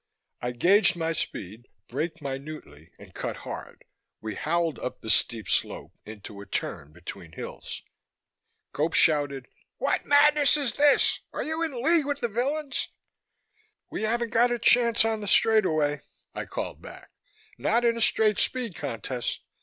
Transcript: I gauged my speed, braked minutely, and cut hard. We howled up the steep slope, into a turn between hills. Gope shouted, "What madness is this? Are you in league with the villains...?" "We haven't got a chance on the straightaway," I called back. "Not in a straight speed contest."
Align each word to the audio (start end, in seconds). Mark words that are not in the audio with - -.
I 0.41 0.49
gauged 0.49 0.95
my 0.95 1.13
speed, 1.13 1.67
braked 1.87 2.23
minutely, 2.23 2.89
and 2.97 3.13
cut 3.13 3.35
hard. 3.37 3.85
We 4.19 4.33
howled 4.33 4.79
up 4.79 4.99
the 5.01 5.11
steep 5.11 5.47
slope, 5.47 5.93
into 6.07 6.41
a 6.41 6.47
turn 6.47 6.91
between 6.91 7.33
hills. 7.33 7.83
Gope 8.73 8.95
shouted, 8.95 9.47
"What 9.77 10.07
madness 10.07 10.57
is 10.57 10.73
this? 10.73 11.19
Are 11.33 11.43
you 11.43 11.61
in 11.61 11.83
league 11.83 12.07
with 12.07 12.19
the 12.19 12.29
villains...?" 12.29 12.87
"We 13.91 14.01
haven't 14.01 14.31
got 14.31 14.49
a 14.51 14.57
chance 14.57 15.05
on 15.05 15.21
the 15.21 15.27
straightaway," 15.27 16.01
I 16.33 16.45
called 16.45 16.81
back. 16.81 17.11
"Not 17.59 17.85
in 17.85 17.95
a 17.95 18.01
straight 18.01 18.39
speed 18.39 18.73
contest." 18.75 19.41